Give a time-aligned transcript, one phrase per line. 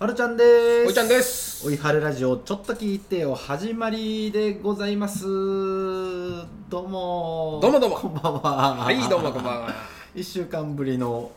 [0.00, 0.44] はるちゃんで
[0.84, 0.88] す。
[0.88, 1.66] おいちゃんです。
[1.68, 5.24] おいはるラジオちょっと聞いてよ始まりでございます。
[5.26, 7.58] どうも。
[7.60, 7.96] どうもどうも。
[7.96, 8.74] こんばんは。
[8.76, 9.74] はいどうもこんばんは。
[10.16, 11.30] 1週間ぶりの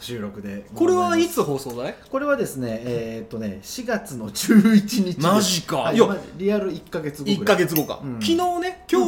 [0.00, 1.94] 収録でこれはいつつ放送だい？
[2.10, 5.76] これはですねえーっとね4月の11日マジか。
[5.76, 7.56] はいいやまあリアル1か月後1ぐらい。
[7.56, 8.14] か月後か、うん。
[8.14, 9.06] 昨日ね今日、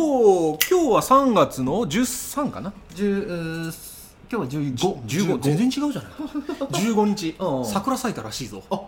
[0.71, 2.73] 今日は3月の13かな。
[2.95, 3.88] 10うー
[4.31, 6.13] 今日は15 15全然違うじゃない。
[6.93, 7.37] 15日。
[7.39, 7.65] うん。
[7.65, 8.63] 桜咲いたらしいぞ。
[8.71, 8.81] あ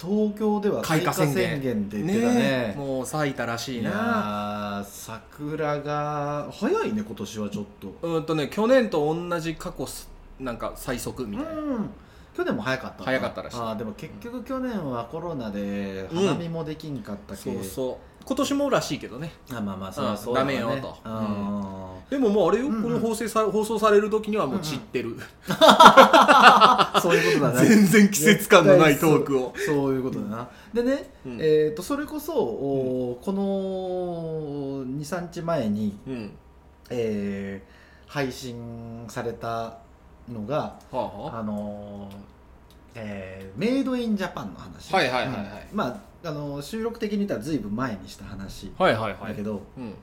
[0.00, 2.74] 東京では開花宣言って言ってたね。
[2.74, 4.80] えもう咲いたらしいな。
[4.82, 7.88] ー桜が早いね今年はちょっと。
[8.02, 10.08] うーんとね去年と同じ過去す
[10.40, 11.90] なんか最速みたいな、うん。
[12.34, 13.04] 去年も早かったな。
[13.04, 13.56] 早かったらしい。
[13.58, 19.32] あーでも結局去年はコロナで花見もできんかったけ、そうそう今年もらしいけどね。
[19.50, 20.58] あまあまあそれうそうだね。
[20.58, 20.96] ダメよと。
[21.04, 21.82] うん。
[22.10, 25.16] でももうあれよ、この放送さ放送される時にはもう散ってる、
[27.00, 27.68] そういうことだね。
[27.68, 29.54] 全然季節感のないトークを。
[29.66, 30.48] そういうことだな。
[30.74, 31.38] でね、うん。
[31.40, 36.32] えー、とそれこそ、おこの23日前に、うん。
[36.90, 39.78] えー配信された
[40.30, 42.14] のがはあのー
[42.94, 44.92] えーメイドインジャパンの話。
[44.92, 45.68] はいはいはいはい。
[45.70, 45.78] うん。
[45.78, 49.28] まああのー収録的に言ったらずいぶん前にした話はいはいはい。
[49.30, 49.94] だけど、うん。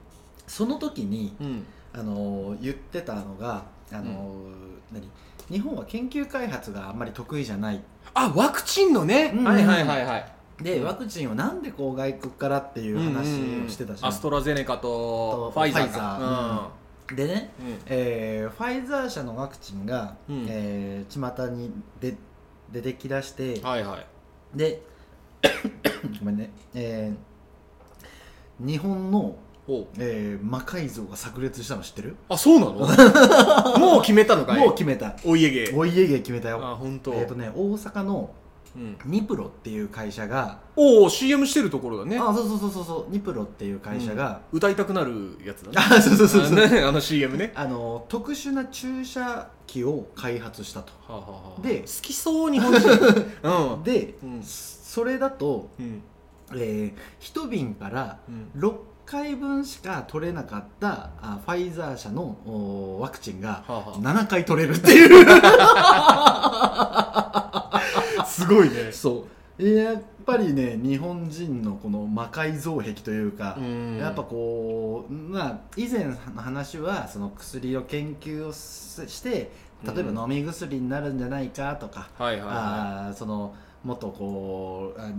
[0.48, 1.66] その時に、うん。
[1.94, 5.10] あのー言ってたのが、あのー何？
[5.50, 7.82] 日本は研究開発があんまり得意じゃない。
[8.14, 9.44] あワクチンのね、うん。
[9.46, 10.32] はいはいはいはい。
[10.62, 17.68] でワクチンをなんでこう外国からっていう話をしてたじゃん、アストラゼネカととファイザーでね、うん。
[17.68, 17.78] うん。
[17.86, 20.46] えーファイザー社のワクチンが、うん。
[20.50, 22.16] えー巷に出
[22.72, 24.06] 出てきだして、はいはい。
[24.58, 24.82] で
[26.20, 29.36] ごめんね、えー日本の、
[29.68, 29.88] お。
[29.98, 32.16] えー魔改造が炸裂したの知ってる？
[32.28, 32.74] あそうなの？
[33.80, 34.60] もう決めたのかい？
[34.60, 35.16] もう決めた。
[35.24, 35.72] お家芸。
[35.76, 36.60] お家芸決めたよ。
[36.62, 37.14] あ本当。
[37.14, 38.39] えっ、とね大阪のうん、
[39.06, 42.18] ニプロっていう会社が、おお CM してるところだね。
[42.18, 43.12] あそうそうそうそうそう。
[43.12, 45.78] ニプロっていう会社が、歌いたくなるやつだね。
[45.78, 46.66] あ そうそうそうそう。
[46.66, 47.52] あねあの CM ね。
[47.56, 50.92] あの 特殊な注射器を開発したと。
[51.08, 51.62] はあはあはあ。
[51.62, 52.90] で好きそう日本人。
[53.44, 53.84] うん。
[53.84, 54.42] で、うん。
[54.44, 56.02] それだと、うん。
[56.54, 58.50] えー、1瓶からうん。
[58.60, 58.74] 6
[59.06, 65.26] 回分しか取れなかったあファイザー社のおワクチンがはあは7回取れるっていう。
[65.28, 67.72] あ
[68.40, 68.92] すごいね。
[68.92, 69.26] そ
[69.58, 69.68] う。
[69.68, 73.98] やっぱりね日本人のこの魔改造癖というか、うん。
[73.98, 79.52] やっぱこうまあ以前の話はその薬を研究をすして
[79.84, 85.10] 例えば飲み薬になるんじゃないかとか、はいはいはあーそのもっとこうあ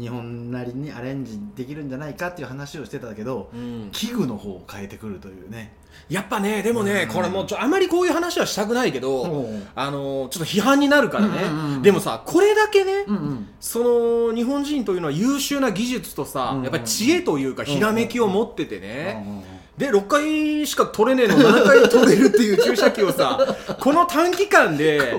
[0.00, 5.76] 日本なりにアレンジできるんじゃないかっていう話をしてたけどい、うん、器具の方を変えてくるというね
[6.08, 7.14] やっぱねでもね、うん。
[7.14, 9.66] これもうちょあまりこういう話はしたくないけど、うん。
[9.74, 11.82] あのーちょっと批判になるからね、うんうんうん。
[11.82, 23.38] でもさこれだけね、うんその日本人というのは優秀な技術とさ、うんうんやっぱり知恵というかひらめきを持っててね、うんで6回しか取れねえの7回取れるっていう注射器をさ
[23.78, 25.14] この短期間で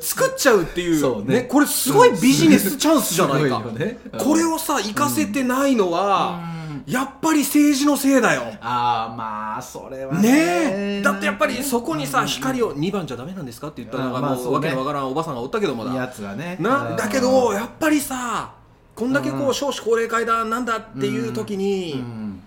[0.00, 1.42] 作っちゃうっていうそうね。
[1.42, 3.98] これすごいビジネスチャンスじゃないか、すごいよね。
[4.18, 6.51] これをさ活かせてないのは、うん
[6.86, 8.42] やっぱり政治のせいだよ。
[8.60, 10.98] ああまあそれはね。
[10.98, 11.02] え。
[11.02, 12.26] だってやっぱりそこにさうん。
[12.26, 15.94] 光を2番じゃダメなんですかって言ったのがもうわけのわからんおばさんがおったけどもだ。
[15.94, 16.56] やつがね。
[16.60, 18.54] なだけどやっぱりさ
[18.94, 19.54] こんだけこううん。
[19.54, 22.42] 少子高齢化だなんだっていう時うにん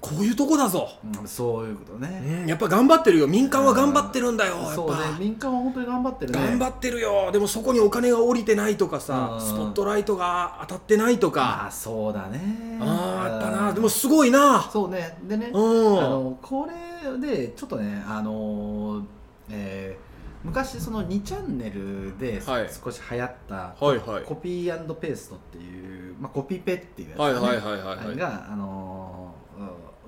[0.00, 0.88] こういうとこだぞ。
[1.20, 2.42] うんそういうことね。
[2.42, 3.26] うんやっぱ頑張ってるよ。
[3.26, 4.96] 民間は頑張ってるんだよやっそうね。
[4.96, 6.38] ぱ民間は本当に頑張ってるね。
[6.38, 7.30] 頑張ってるよ。
[7.32, 9.40] でもそこにお金が降りてないとかさうん。
[9.40, 12.78] スポットライトが当たってないとまかあそうだね。
[12.80, 13.74] ああやっぱうなん。
[13.74, 14.62] でもすごいな。
[14.72, 15.18] そうね。
[15.24, 15.98] でねうん。
[16.04, 19.02] あのこれでちょっとねあの
[19.50, 20.06] えー
[20.44, 22.68] 昔その2チャンネルではい。
[22.72, 24.22] 少し流行ったはいはい。
[24.24, 28.08] コピーペーストっていう、まあ、コピペっていうやつはいねはいはいはいあはい。
[28.10, 29.34] れが、あの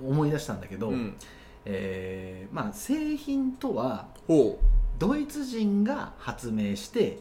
[0.03, 1.15] 思い出したんだけど、うん。
[1.65, 4.57] えーまあ、製品とはほ
[4.97, 7.19] ドイツ人が発明して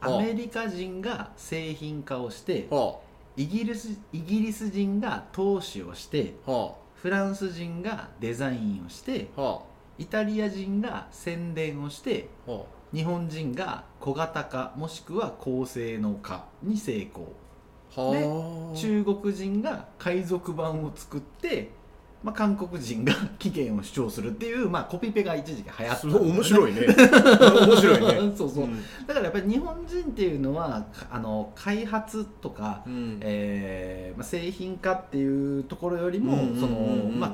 [0.00, 2.96] アメリカ人が製品化をしてうは
[3.36, 6.50] イギリスイギリス人が投資をしてあ。
[6.50, 9.40] はフランス人がデザインをしてあ。
[9.40, 9.62] は
[9.98, 12.52] イタリア人が宣伝をしてあ。
[12.52, 17.32] は日本人が小型化もしくは高性能化に成功。
[17.96, 18.76] あはあ。
[18.76, 21.70] 中国人が海賊版を作って、
[22.22, 26.00] まあ、韓国人が起源を主張するっていう、まあ、コピペが一時期流行った。
[26.00, 26.80] すごい面白いね。
[26.88, 28.32] 面白いね。
[28.36, 28.82] そうそう、ん。
[29.06, 33.18] だからやっぱり日本人っていうのはかあの開発とか、うん。
[33.20, 36.36] えーまあ、製品化っていうところよりも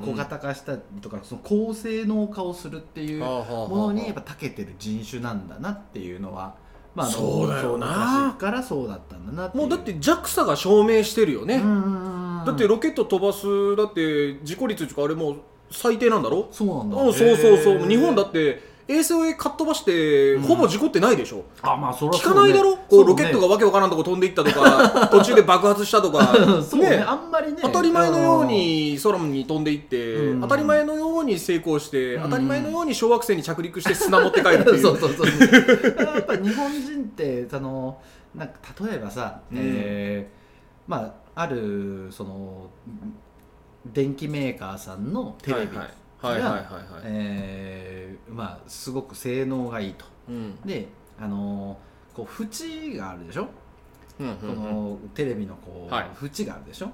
[0.03, 6.55] 小型化したりとかその高性能化をするっていうものにやっぱ長けてる人種なんだなっていうのは
[6.95, 8.33] まあ、そうだよな。
[8.33, 15.35] 昔からそうだったんだなもうだって JAXA が証明してるよね、うんうんうんだってロケット飛ばすだって事故率っていうかあれもう
[15.71, 16.47] 最低なんだろ？
[16.51, 16.97] そうなんだ。
[16.97, 17.87] うんそうそうそう。
[17.87, 20.43] 日本だって衛星をかっ飛ばして、うん。
[20.43, 21.45] ほぼ事故ってないでしょ？
[21.61, 26.35] あまあそれは聞かないだろ、こうロケットががわけわからんとこ飛んでいったとか 途中で爆発したとか。
[26.61, 27.59] そうねあんまりね。
[27.61, 30.41] 当たり前のように空に飛んでいって、うん。
[30.41, 32.23] 当たり前のように成功して、うん。
[32.23, 35.27] 当たり前のように小惑星に着陸して砂持って帰るっていう そうそうそう。
[36.15, 37.97] やっぱ日本人ってその
[38.35, 38.53] なんか
[38.85, 39.57] 例えばさ、うん。
[39.59, 40.43] えー
[40.85, 42.69] まああるその
[43.85, 45.89] 電機メーカーさんのテレビが、
[48.67, 50.05] すごく性能がいいと。
[50.29, 50.55] うん。
[50.61, 50.87] で
[51.19, 51.77] あの
[52.13, 53.47] こう縁があるでしょ、
[54.19, 56.09] うんうんこのテレビのこう、はい。
[56.23, 56.91] 縁があるでしょ？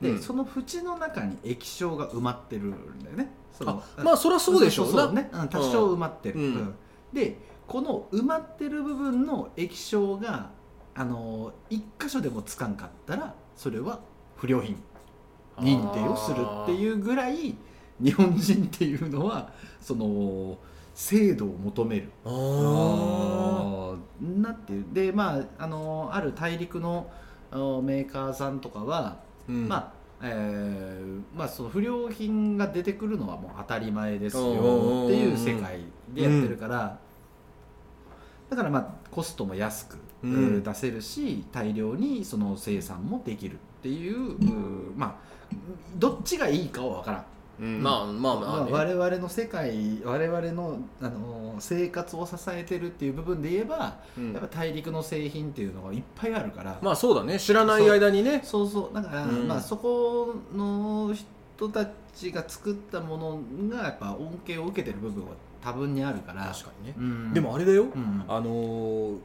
[0.00, 0.22] で、うん。
[0.22, 3.30] その縁の中に液晶が埋まってるんだよね。
[3.64, 4.94] あまあそりゃそうでしょう。
[4.94, 5.42] なそうね、う。
[5.42, 6.44] ん多少埋まってる、うん。
[6.44, 6.74] うん。
[7.12, 10.50] でこの埋まってる部分の液晶が
[10.94, 13.98] あの一箇所でもつかんかったらそれは
[14.36, 14.76] 不良品
[15.58, 17.56] 認定をするっていうぐらい
[18.00, 20.56] 日本人っていうのはその
[20.94, 22.08] 精度を求める。
[22.24, 24.86] なっていう。
[24.92, 27.10] でまああのある大陸の
[27.50, 29.16] メーカーさんとかは、
[29.48, 29.68] うん。
[29.68, 34.46] まあえーまあ、その不良品が出てくるのはもう当たり前ですよっ
[35.08, 35.80] ていう世界
[36.12, 36.98] でやってるから、
[38.50, 45.28] だからまあコストも安く、出せるし大量にその生産もできるっていう、うんまあ
[45.96, 47.24] どっちがいいかは分からん。
[47.60, 47.82] うん。
[47.82, 48.72] まあまあまあ、ね。
[48.72, 54.32] 我々の世界我々のあの生活を支えてるっていう部分で言えば、うん。
[54.32, 57.38] やっぱ大陸の製品っていうのがいっぱいあるから、まあそうだね。
[57.38, 58.40] 知らない間にね。
[58.44, 59.48] そうそうだから、うん。
[59.48, 63.40] まあ、そこの人たちが作ったもの
[63.76, 65.30] がやっぱ恩恵を受けてる部分は
[65.62, 66.44] 多分にあるから。
[66.46, 67.34] 確かにね、うん。
[67.34, 68.24] でもあれだよ、うん。
[68.28, 69.16] あのー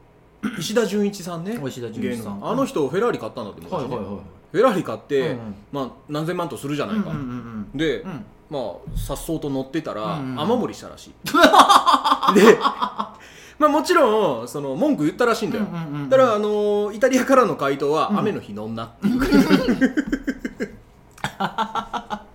[0.58, 1.58] 石田純一さんね。
[1.66, 2.46] 石田純一さん。
[2.46, 3.78] あの人フェラーリ買ったんだって昔ね。
[3.78, 4.22] はいはいはい
[4.52, 8.10] フェラーリ買って、うんまあ、何千万とするじゃないか、うんうんうんで、うん。
[8.10, 8.24] うん。
[8.50, 8.62] まあ
[8.96, 11.12] さっそうと乗ってたら、うんうん雨漏りしたらしい。
[12.38, 12.56] で
[13.58, 16.08] まあもちろんその文句言ったらしいんだよ、うんうんうん。
[16.08, 18.18] だから、あのーイタリアからの回答は、うん。
[18.20, 19.20] 雨の日乗んなっていう。
[21.38, 22.26] あ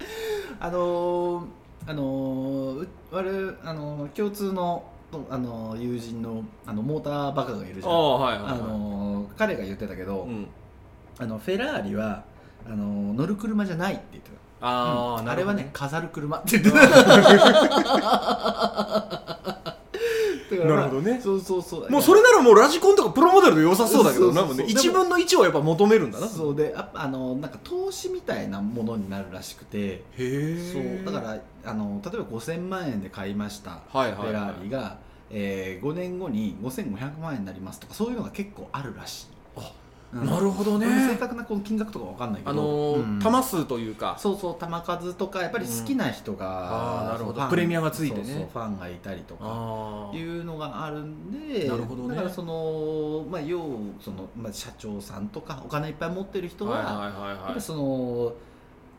[0.64, 1.46] のー
[1.90, 4.84] あのーう我々あのー共通の
[5.28, 7.92] あのー友人のあのモーターバカがいるじゃん。
[7.92, 8.54] ああはいはい、はい。
[8.54, 10.48] あのー彼が言ってたけど、うん、
[11.18, 12.24] あのフェラーリは
[12.68, 14.68] あのー乗る車じゃないって言ってた。
[14.68, 15.30] ああ、うん。
[15.30, 16.78] あれはね飾る車って言ってた
[20.58, 21.20] なるほどね。
[21.22, 21.90] そうそうそう。
[21.90, 24.64] もうそれならもうラジコンとかプロモデルで良さそうだけどなもうね。
[24.66, 26.28] 1分の1をやっぱ求めるんだな。
[26.28, 29.78] そうでやっぱあのなんか投資みたいなものになるらしくて。
[29.78, 31.04] へえ。
[31.04, 31.14] そう。
[31.14, 31.40] だから
[31.72, 34.16] あの例えば5000万円で買いました、はいはいはい。
[34.16, 34.98] フェラーリが、
[35.30, 39.28] えー5年後に5500万円になりますとかそういうのが結構あるらしい
[40.12, 40.88] なるほどね。
[40.88, 42.52] 正確なこの金額とかわかんないけど。
[42.52, 43.20] あのーうん。
[43.20, 44.16] 玉数というか。
[44.18, 47.48] そうそう球数とかやっぱり好きな人が、あーなるほど。
[47.48, 48.50] プレミアがついてね。
[48.52, 52.16] ファンがいたりとかいうのがあるんでなるほどね。
[52.16, 53.60] だからそのまあ要
[54.02, 58.34] その、まあ、社長さんとかお金いっぱい持ってる人は、はいはいはいやっぱはいりその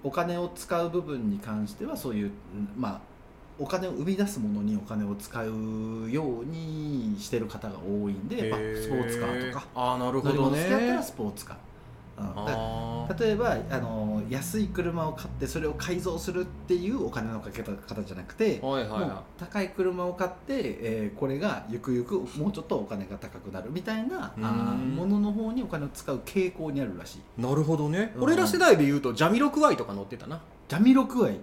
[0.02, 2.32] お金を使う部分に関してはそういううん
[2.76, 3.00] まあ
[3.60, 9.66] お金を生み出すものにお金を使うようにしてる方が多いんでやっぱスポーツカーとか。
[9.74, 13.16] ああなるほ乗りど物好きだったらねスポーツカー、うん。
[13.18, 24.44] 例えばあの安い車を買ってそれを改造するっていうお金のかけ方じゃなくて、はいはいは高い車を買って、えーこれがゆくゆくもうちょっとお金が高くなるみたいなうん。
[24.44, 27.42] あーものの方にお金を使う傾向にあるらしいい。
[27.42, 28.12] なるほどね。
[28.16, 28.22] うん。
[28.24, 30.40] 俺ら世代で言うとジャミロクワイとか乗ってたな。
[30.68, 31.38] ジャミロクワイ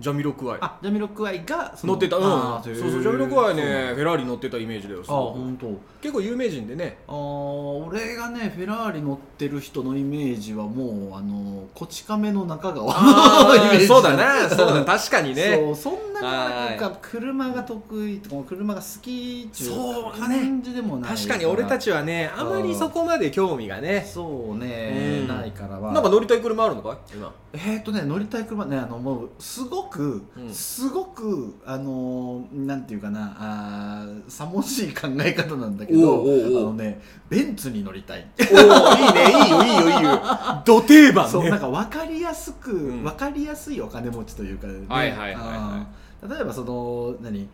[0.00, 0.58] ジャミロクワイ。
[0.62, 2.16] あジャミロクワイが乗ってた。
[2.16, 2.22] うん。
[2.64, 3.62] そうそうジャミロクワイね
[3.94, 5.68] フェラーリ乗ってたイメージだよすあ本当。
[6.00, 6.98] 結構有名人でね。
[7.06, 12.86] あー俺がねフェラーリ乗ってる人のイメージはもうあのこち亀の中川
[13.44, 15.54] のイメージそうだなそうだ確かにね。
[15.54, 25.28] そうそんななんかは車が得意とか車が好きっていう感じでもない確かに俺たちはねあまりそこまで興味がねそうね、うん。
[25.28, 25.92] ないからは。
[25.92, 26.96] なんか乗りたい車あるのかい？
[27.14, 27.32] 今。
[27.52, 30.54] えーとね乗りたい車ねあのもうすごく、うん。
[30.54, 38.20] すごくあのーなんていうかなあーさもしい考え方なんだけどあのねベンツに乗りたい。
[38.20, 38.46] いい
[39.14, 40.20] ねいいよいいよいいよ。
[40.64, 41.30] ど 定番ね。
[41.30, 43.02] そうなんか分かりやすく、ん。
[43.02, 44.74] 分かりやすいお金持ちというか、ね。
[44.88, 47.48] はいはいはい例えばその何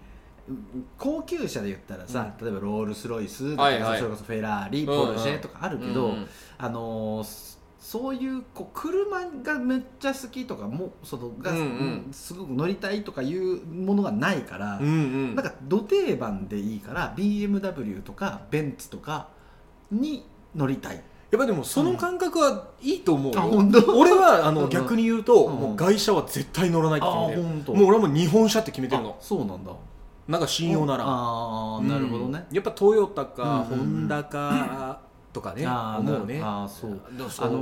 [0.96, 6.14] 高級車で言ったらさ、例えばロールス・ロイスとか、それこそフェラーリポルシェとかあるけど、
[6.58, 12.08] あのーすそういうこう車がめっちゃ好きとかもそのが、うんうん。
[12.10, 15.34] すごく乗りたいとかいうものがないから、うんうん。
[15.34, 19.28] なんか土定番でいいから BMW とかベンツとか
[19.92, 20.96] に乗りたい。
[21.30, 23.98] やっぱでもその感覚はいいと思うよ、あ本当？
[23.98, 24.70] 俺はあのうん。
[24.70, 25.54] 逆に言うと、うん。
[25.54, 29.72] もう外車は絶対乗らないって決めてる、もう俺はもう日本車って決めてるあのそうなんだ。
[30.26, 31.04] なんか信用なら。
[31.06, 32.54] ああなるほどね、うん。
[32.56, 33.86] やっぱトヨタか、うんうんうん。
[33.90, 35.00] ホンダか
[35.36, 36.40] とかね、思うね。
[36.40, 36.98] なあーそう。
[37.12, 37.58] あの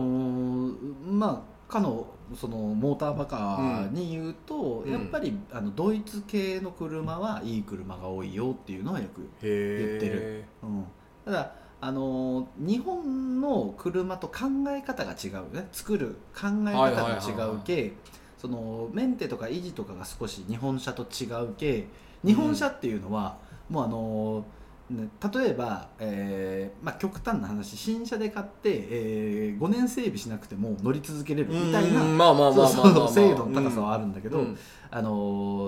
[0.71, 0.77] ー
[1.11, 4.93] まあかのそのモーターバカに言うと、うん。
[4.93, 10.45] やっぱりあのドイツ系の車はいい車が多いよっていうのはよく、言ってる。
[10.63, 10.85] うん、
[11.25, 15.67] ただあのー日本の車と考え方が違うよね。
[15.73, 17.95] 作る考え方が違うけ
[18.39, 21.89] そのメンテとか維持とかが少し日本車と違うけ
[22.25, 23.37] 日本車っていうのは、
[23.69, 24.47] もうあのーね、
[24.91, 33.09] 例えば、えーまあ、極端な話新車で買って、え5年整備しなくても乗り続けれるみたいなうんまあまあまあそうまあまあまあ。
[33.09, 34.59] そう精度の高さはあるんだけど、うん
[34.91, 35.11] あの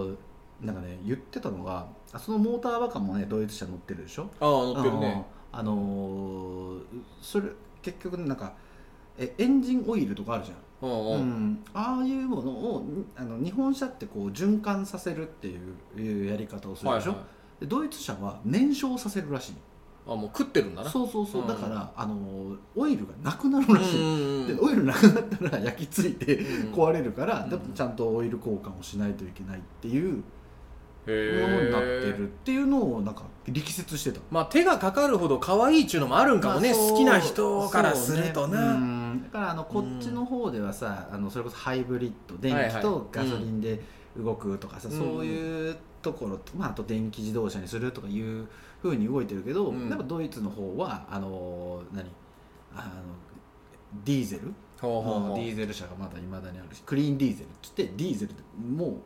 [0.06, 0.16] ー
[0.62, 4.30] なんかね言ってたのがあそのモーターバカもねドイツ車乗ってるでしょ？
[4.40, 5.24] ああ乗ってるね。
[5.52, 6.80] あのー
[7.20, 7.48] それ
[7.82, 8.54] 結局なんか
[9.18, 10.58] えエンジンオイルとかあるじゃん。
[10.82, 11.20] うんううん。
[11.52, 17.26] ん、ああいうものをにあの日本車ってこう循環させるっていういうやり方をするでしょ、はいはい
[17.60, 19.54] でドイツ車は燃焼させるらしい。
[20.08, 20.90] あもう食ってるんだな。
[20.90, 21.48] そうそうそう、うん。
[21.48, 30.22] だからあのオイルがなくなるらしい、うんでオイルなくなったら焼き付いてうん壊れるから、うんでもちゃんとオイル交換をしないといけないっていう
[31.08, 34.20] へものになってーるっていうのをなんか力説してた。
[34.30, 38.60] まあ手がかかるほど可愛いっちゅうのもあるんかもね、まあそう好きな人からするとそうね。
[38.60, 43.82] な、うんだからあのこっちの方ではさ、あのそれこそハイブリッド電気とガソリンで
[44.16, 44.98] 動くとかさ、うん。
[44.98, 48.46] そういうところと、まあ、あと電気自動車にするとかいう
[48.80, 49.88] ふうに動いてるけど、うん。
[49.88, 52.06] やっぱドイツの方はあの何？
[52.74, 52.90] あの
[54.04, 54.52] ディーゼル？
[54.80, 55.36] ほうほうほう。
[55.36, 58.96] ディーゼル車がまだいまだにあるしクリーンディーゼルっつってディーゼルでもう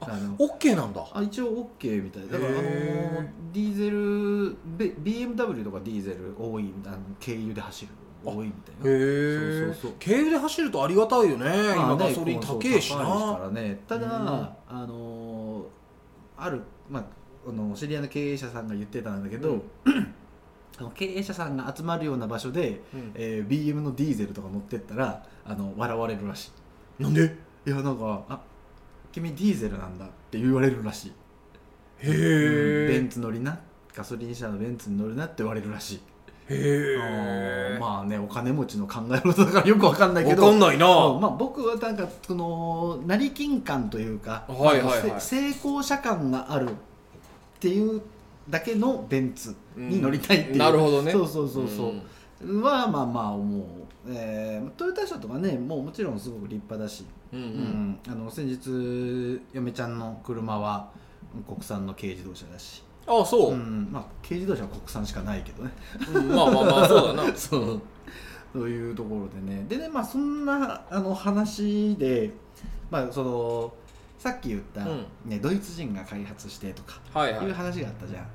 [0.00, 1.04] ああのオッケーなんだ。
[1.12, 7.92] あ一応 OK みたいだからあのへディーゼルベ BMW とかディーゼル多いあの経由で走る
[8.24, 8.90] 多いみたいな。
[8.90, 9.92] へえそうそうそう。
[9.98, 11.46] 経由で走るとありがたいよね。
[11.74, 13.80] 今ガソリン高えしそう高いかならね。
[13.86, 14.76] ただ、うん。
[14.80, 15.25] あの
[16.36, 17.04] ある、まあ、
[17.48, 20.14] あの知り合いの経営者さんが言ってたんだけど、うん。
[20.78, 23.12] あの経営者さんが集まるような場所で、うん。
[23.14, 26.52] えー BM のディーゼルとか乗ってったらあの笑われるらし
[26.98, 27.24] なんで？
[27.66, 28.40] いいやなんか「あ
[29.12, 31.12] 君ディーゼルなんだ」って言われるらしい。
[31.98, 32.88] へうん。
[32.88, 33.58] ベンえツ乗りな？
[33.94, 36.00] ガソリン車のベンツに乗るなって言われるらしい
[36.48, 40.86] へまあねお金持ちの考え事だからよくわかんないけわどかんないな。
[40.86, 45.20] うんまあ、僕はなんかその成金感というか、はいはいはい。
[45.20, 46.72] せ成功者感があるっ
[47.58, 48.00] ていう
[48.48, 51.10] だけのベンツに乗りたいっていう、なるほどね。
[51.10, 51.92] そうそうそうそ
[52.40, 53.62] う、はまあまあ思う、
[54.08, 57.98] えー、トヨタ車とかねもうもちろんすごく立派だし、うんううんん。
[58.06, 60.90] あの先日嫁ちゃんの車は
[61.48, 63.52] 国産の軽自動車だし、あそう。
[63.52, 65.70] う、んまあ、軽自動車は国産しかないけどね。
[66.14, 67.32] うんまあまあまあそうだな。
[67.36, 67.80] そう。
[68.52, 69.64] そういうところでね。
[69.68, 72.30] でねまあそんなあの話で
[72.90, 73.72] まあその
[74.18, 75.06] さっき言った、うん。
[75.26, 77.46] ね、ドイツ人が開発してとかはいはい。
[77.46, 78.26] いう話があったじゃん、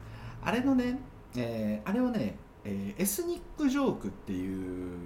[0.44, 1.00] あれのね、
[1.36, 4.98] えーあれをね、えーエスニックジョークっていう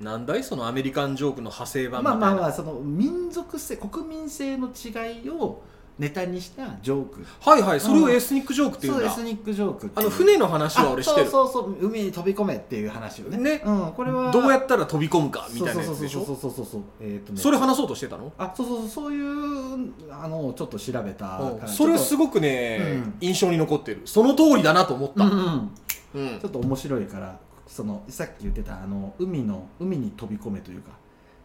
[0.00, 0.42] なんだい？
[0.42, 2.20] そのアメリカンジョークの派生版みたいな。
[2.20, 5.62] まあまあまあその民族性国民性の違いを
[5.96, 7.26] ネタにしたジョーク。
[7.40, 9.10] はいはいそれをエスニックジョークっていうんだ。
[9.10, 11.26] そうエスニックジョークあの船の話は俺知ってる。
[11.28, 13.62] あそうそうそう海に飛び込めっていう話をねね。
[13.64, 14.32] うん、これは。
[14.32, 16.82] どうやったら飛び込むかみたいなやつでしそうょそうそうそうそう。
[17.00, 18.32] えーとねそれ話そうとしてたの？
[18.38, 23.14] あそうそうそうそういうあのをちょっと調べたそれすごごくね、うん。
[23.20, 24.00] 印象に残ってる。
[24.06, 25.30] その通りだなと思った、うん。
[25.30, 25.70] うん。
[26.14, 30.92] うんちょっと面白いからそのさっき言ってたあの海の海に飛び込めというか、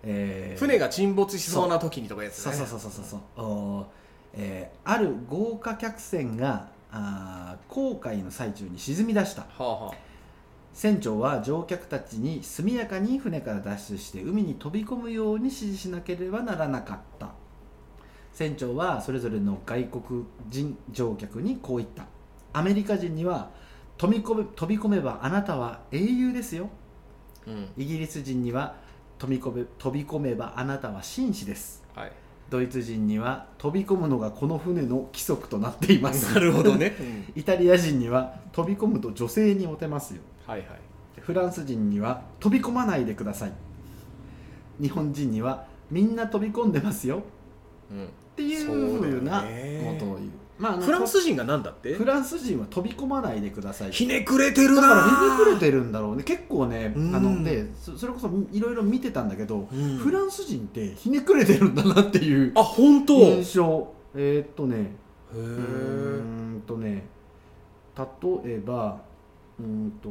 [0.03, 0.59] えー。
[0.59, 2.53] 船が沈没しそうな時にとかやつね。
[2.53, 3.98] そうそうそうそうそうそう
[4.33, 9.41] えーある豪華客船があー航海の最中に沈み出した。
[9.43, 9.93] はあは
[10.73, 17.29] 船長は乗客たちに速やかに船から脱出して海に飛び込むように指示しなければならなかった。
[18.33, 22.05] 船長はそれぞれの外国人乗客にこう言った。
[22.53, 23.49] アメリカ人には
[23.97, 26.69] 飛び込め飛び込めばあなたは英雄ですよ
[27.47, 27.69] あうん。
[27.77, 28.75] イギリス人には
[29.17, 32.11] 飛び込め飛び込めばあなたは紳士ですはい
[32.49, 36.33] ドイツ人には飛び込むのがこの船の規則となっています。
[36.33, 36.95] なるほどね、
[37.35, 40.21] イタリア人には飛び込むと女性にモテますよ。
[40.47, 40.67] はいはい。
[41.19, 43.51] フランス人には飛び込まないでください。
[44.81, 47.21] 日本人にはみんな飛び込んでますよ。
[47.91, 48.05] うん。
[48.05, 49.97] っていうふうなね。
[49.99, 50.29] ことを言う
[50.59, 51.93] まああのフランス人がなんだって？
[51.93, 53.91] フランス人は飛び込まないでください。
[53.91, 56.23] ひねくれてるなだからひねくれてるんだろうね。
[56.23, 57.15] 結構ねうん。
[57.15, 59.97] あのでそそれこそいろいろ見てたんだけど、うん。
[59.97, 63.13] フランス人ってひねくれてるんだなっていうあ本当。
[63.15, 63.87] へ印象。
[64.15, 64.91] えーっとね。
[65.33, 67.05] うーえんとね。
[67.97, 69.01] 例えば
[69.59, 70.09] うーんと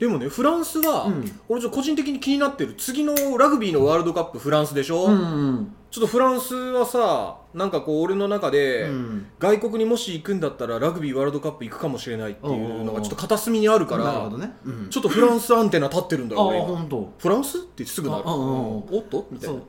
[0.00, 1.40] でもねフランスは、うん。
[1.48, 2.74] 俺ちょっと個人的に気になってる。
[2.74, 14.88] 次のラグビーのワールドカップフランスでしょ、うんちょっとフランスはさなんかこう俺の中で、うん外国にもし行くんだったらラグビーワールドカップ行くかもしれないっていうのがちょっと片隅にあるからなるほどね、うん。
[14.88, 16.68] ちょっとフランスアンテナ立ってるんだよ俺今。
[16.68, 17.12] 本当。
[17.18, 18.22] フランスってすぐなる。
[18.24, 19.26] おっと？
[19.30, 19.60] みたいな。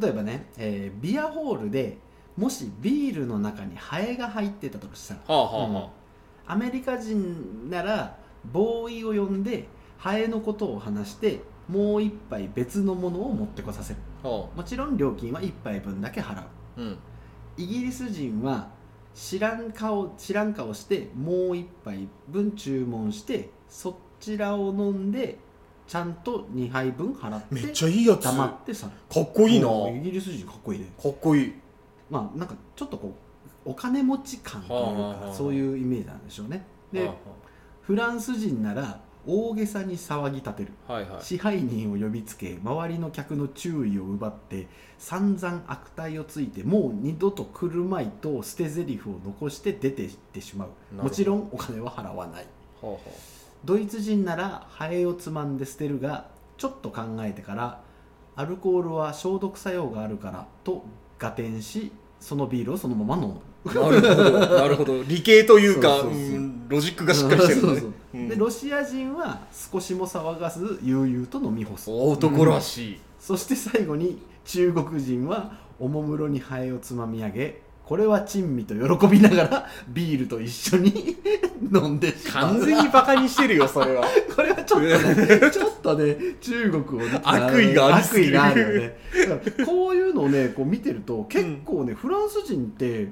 [0.00, 1.98] 例えばね、えービアホールで
[2.36, 5.90] もしビールの中にハエが入ってたとしたらはあはあは
[6.46, 8.16] アメリカ人なら
[8.52, 9.66] ボーイを呼んで
[10.00, 14.00] ハエのことを話してもう一杯別のものを持ってこさせる。
[14.24, 16.38] もちろん料金は一杯分だけ払う。
[16.38, 16.46] あ
[16.78, 16.98] うん。
[17.58, 18.70] イギリス人は
[19.14, 25.38] 知らん顔知らん顔してもう一杯分注文してそちらを飲んで
[25.86, 28.24] ちゃんと2杯分払ってめっちゃいいやつ。
[28.24, 29.68] 黙かってさっこいいな。
[29.68, 30.86] うんイギリス人かっこいいね。
[31.00, 31.54] かっこいい。
[32.08, 33.14] まあなんかちょっとこ
[33.66, 36.64] うお金持ち感というはあはあはあかそういうイメージなんでしょうね。
[36.90, 37.14] では
[37.82, 40.72] フランス人なら大げさに騒ぎ立てる。
[40.88, 41.22] あはいはい。
[41.22, 44.66] 支配人を呼びつけ周りの客の注意を奪って
[44.98, 50.94] 散々悪態をついてもう二度と来るまいと捨て台詞を残して出て行ってしまう。
[50.94, 52.46] もちろんお金は払わない。
[52.80, 52.98] はあは
[53.64, 57.82] ドイツ人ならハエをつまんで捨てるがちょっと考えてから
[58.36, 60.84] アルコールは消毒作用があるからと
[61.18, 63.34] 合点しそのビールをそのまま飲む。
[63.36, 64.38] あなるほど。
[64.56, 65.02] なるほど。
[65.04, 66.20] 理系というかそうそうそう。
[66.34, 67.62] うんロジックがしっかりしてるね。
[67.62, 68.16] そうそうう。
[68.16, 68.28] ん。
[68.28, 69.40] でロシア人は
[69.72, 73.00] 少しも騒がず悠々と飲み干す男らしい。
[73.18, 81.16] そして最後に中国人はおもむろにハエをつまみ上げこれは珍味と喜びながらビールと一緒に
[81.74, 82.54] 飲んでしまう。
[82.54, 84.04] 完全にバカにしてるよそれは。
[84.36, 88.40] これはちょっとねちょっとね中国をね悪意がありすぎる。
[88.40, 88.96] 悪意があるよね。
[89.28, 93.08] だからこういうのをねこう見てると結構ね、フランス人って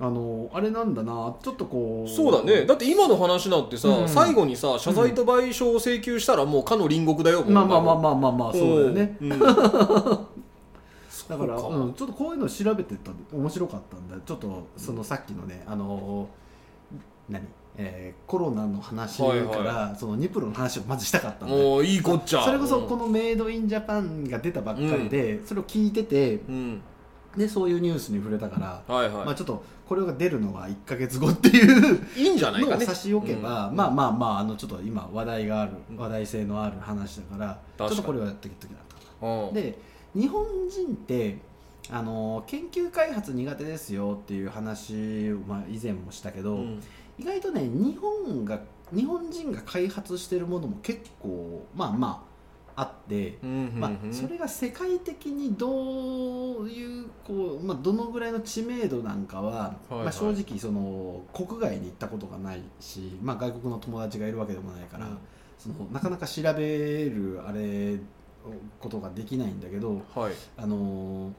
[0.00, 1.34] あのあれなんだな。
[1.42, 2.08] ちょっとこう。
[2.08, 2.64] そうだね。
[2.66, 7.50] だって今の話なんてさ、うん最後にさ謝罪と賠償を請求したらもうかの隣国だよもう。
[7.50, 9.16] まあまあまあまあまあまあそうだよね。
[9.20, 9.38] うん。
[11.28, 14.16] だからそうん、ちょっとこういうの調べてたんで面白かったんだ。
[14.24, 16.26] ちょっとそのさっきのねあの
[17.28, 17.42] 何、
[17.76, 19.98] えーコロナの話から、はい。
[19.98, 21.54] そのニプロの話をまずしたかったんだ。
[21.54, 22.42] もういいこっちゃ。
[22.42, 26.82] それこそこののメイドインジャパンが出たばっかりで、それを聞いててうん
[27.36, 32.84] でそういうニュースに触れたから、はいはい、まあ、ちょっとこれが出るのは1か月後っていういいんじゃないかね。
[32.84, 33.76] 差し置けば、うん。
[33.76, 35.96] まあまあまああのちょっと今話題があるうん。
[35.96, 38.76] 話題性のある話だからちょっとこれはやってきときな。
[39.20, 39.54] とうん。
[39.54, 39.78] で
[40.14, 41.38] 日本人って
[41.90, 46.82] あの研究開発苦手ですよっていう話を、まあ、以前もしたけど、うん。
[47.18, 48.60] 意外とね日本が
[48.94, 52.27] 日本人が開発してるものも結構まあまあ
[52.80, 65.18] あって、うんまあ、それが世界的にどういうこう、まあ、どのぐらいの知名度なんかは、まあ、正直その国外に行ったことがないし、まあ、外国の友達がいるわけでもないから、うん。
[65.58, 67.98] そのなかなか調べるあれ
[68.78, 70.32] ことができないんだけどはい。
[70.56, 71.32] あの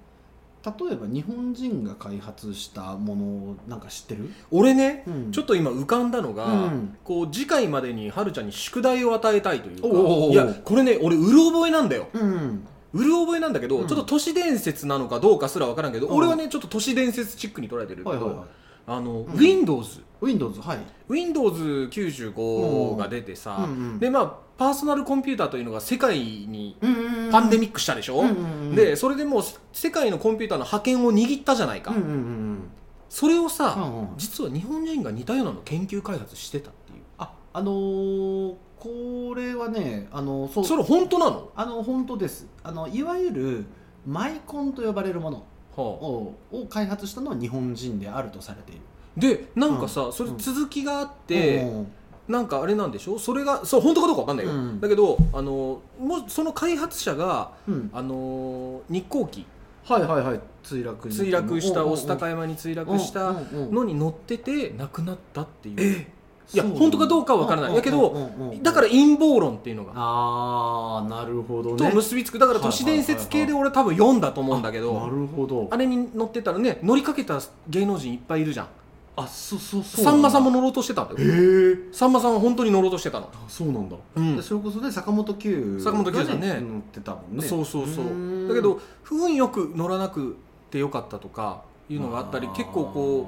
[0.66, 5.32] 例えば日本人が開発したものなんか知ってる、俺ねうん。
[5.32, 6.98] ちょっと今浮かんだのが、うん。
[7.04, 12.10] こう次回までにはるちゃんに宿題を与えたいというかいやこれね俺うる覚えなんだよ。
[12.14, 12.68] うん。
[12.92, 13.88] うる覚えなんだけど、うん。
[13.88, 16.18] ちょっと都市伝説なのかどうかすら分からんけど、うん。
[16.18, 18.48] 俺はねちょっと都市伝説チックに捉えてるけど、はいはいはい
[18.90, 19.38] あの、ん。
[19.38, 20.80] Windows Windows はい。
[21.10, 24.00] Windows95 が出てさ、うんうん。
[24.00, 28.40] でまあパーソナルコンピューターというのが世界にうんパンデミックしたでしょ、うんうんう
[28.74, 28.76] ん。
[28.76, 32.70] でそれでもう世界のコンピューターの覇権を握ったじゃないか、うんうんうん
[33.12, 34.08] それをさ、うんうん。
[34.18, 37.00] 実は日本人が似たようなの研究開発してたっていう。
[37.18, 40.66] ああのーこれはねあのそう。
[40.66, 42.48] それ本当なの、あの本当です。
[42.64, 43.66] あのいわゆる
[44.06, 45.38] マイコンと呼ばれるもの。
[45.38, 45.44] は
[45.82, 48.82] をを開発したのは日本人であるとされている。
[49.18, 50.14] あ、でなんかさ、うん。
[50.14, 51.92] それ続きがあって、うん
[52.30, 53.18] なんかあれなんでしょ？
[53.18, 54.80] それがそう本当かどうか分かんないよ、うん。
[54.80, 57.90] だけどあのもうその開発者がうん。
[57.92, 59.48] あの日航機。
[59.84, 60.40] はいはいはい。
[60.64, 63.34] 墜落墜落した御巣高鷹山に墜落した
[63.72, 66.06] のに乗ってて亡くなったっていう
[66.52, 67.76] いや本当かどうかは分からない。
[67.76, 68.32] だけど
[68.64, 69.92] だから陰謀論っていうのが。
[69.96, 72.40] ああなるほどとね結びつく。
[72.40, 75.68] だから都市伝説系で俺多分読んだと思うんだけなどるほど。
[75.70, 78.68] あれに乗ってたらね乗りかけた芸能人いっぱいいるじゃん。
[79.16, 80.06] あそうそうそう。
[80.06, 81.30] さんまさんもへ乗ろうとしてたんだよ。
[81.30, 83.30] えさんまさんは本当に乗ろうとしてたの。
[83.32, 83.96] あそうなんだ。
[84.16, 84.36] うん。
[84.38, 86.48] でそれこそね坂本九坂本九さんね。
[86.48, 87.44] が乗ってたもんね。
[87.46, 88.48] そうそうそう。
[88.48, 88.80] だけど
[89.12, 90.36] 運よく乗らなく
[90.72, 93.28] てよかったとかいうのがあったり結構こ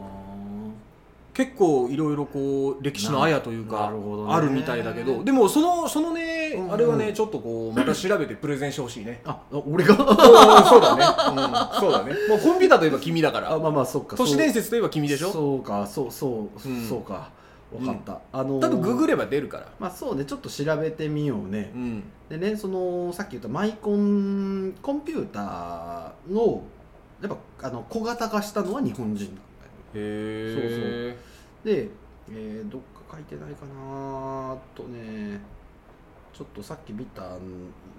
[1.34, 3.94] 結構いろいろこう歴史のあやというなか
[4.30, 9.22] あるみたいだけどでもそのそのね、あれはねちょっとこうまた調べてプレゼンしてほしいね。
[9.24, 9.94] ああ俺が？
[9.96, 10.18] うん
[10.68, 12.14] そうだね、うん、そうだね。
[12.28, 13.54] もうコンピューターといえば君だから。
[13.54, 14.18] あまあまあそっか。
[14.18, 15.30] 都市伝説説といえば君でしょ？
[15.32, 16.88] そうかそうそう、うん。
[16.88, 17.30] そうか。
[17.72, 19.68] 分かった、あのー多分ググれば出るから。
[19.80, 21.72] まあそうねちょっと調べてみようね。
[21.74, 22.04] う、ん。
[22.30, 26.62] でねそのさっき言ったマイコンコンピューターの
[27.22, 29.40] やっぱあの小型化したのは日本人
[29.94, 30.06] なんだよ
[31.14, 31.18] へ
[31.64, 31.90] で、
[32.30, 35.40] えーどっか書いてないかなあとね
[36.34, 37.40] ちょっとさっき見たウ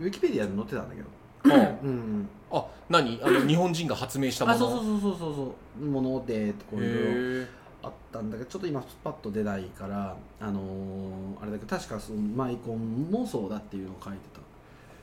[0.00, 1.08] ィキペディアに載ってたんだけど。
[1.44, 1.48] う
[1.88, 3.20] んああ何？
[3.22, 4.56] あの日本人が発明したもの？
[4.56, 5.34] あそうそうそうそうそう。
[5.34, 7.04] そうものでこういろいろへ
[7.42, 7.46] え
[7.82, 14.40] あったんだけどちょっと今スパッと出ないからあのーあれだけど確かそのマイコンもそうだっていうのを書いてた。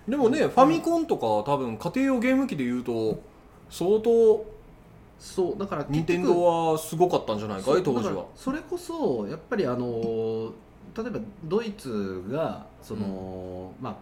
[0.09, 3.21] でもね、ファミコンとか多分家庭用ゲーム機でいうと
[3.69, 4.43] 相当
[5.19, 8.25] そうだから任天堂はすごかったんじゃないか当時は。
[8.35, 10.51] それこそやっぱりあのー
[10.97, 13.95] 例えばドイツがその、まあ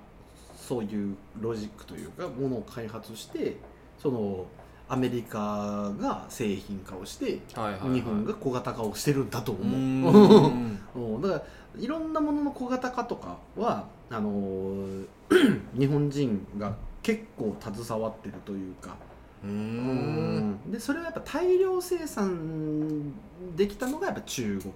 [0.58, 3.56] そういうロジックというかものを開発して
[3.98, 4.46] その
[4.90, 9.56] アメリカが製品化をしてはいはい、はい、日本が小型化をしてるんだとう。
[9.62, 11.22] 思う。
[11.24, 15.08] だからいろんなものの小型化とかはあのー
[15.78, 18.96] 日本人が結構携わってるというか、
[19.44, 20.72] うーん。
[20.72, 23.14] でそれはやっぱ大量生産
[23.56, 24.74] できたのがやっぱ中国。